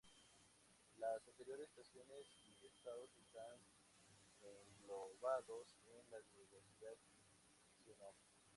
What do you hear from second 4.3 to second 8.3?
englobados en la diversidad funcional.